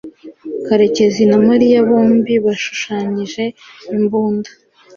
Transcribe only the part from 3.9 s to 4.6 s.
imbunda